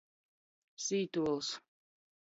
[0.87, 1.55] Sītuols.